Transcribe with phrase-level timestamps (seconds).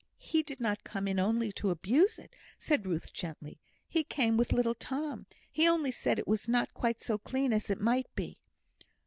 [0.17, 3.59] "He did not come in only to abuse it," said Ruth, gently.
[3.87, 7.69] "He came with little Tom; he only said it was not quite so clean as
[7.69, 8.39] it might be."